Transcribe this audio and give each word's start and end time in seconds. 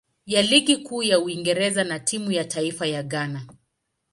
ya 0.25 0.41
Ligi 0.41 0.77
Kuu 0.77 1.03
ya 1.03 1.19
Uingereza 1.19 1.83
na 1.83 1.99
timu 1.99 2.31
ya 2.31 2.45
taifa 2.45 2.85
ya 2.87 3.03
Ghana. 3.03 3.47